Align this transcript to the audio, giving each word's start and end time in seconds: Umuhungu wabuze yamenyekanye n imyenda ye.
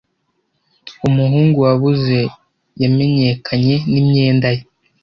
Umuhungu 1.07 1.57
wabuze 1.65 2.19
yamenyekanye 2.81 3.75
n 3.91 3.93
imyenda 4.01 4.47
ye. 4.55 4.63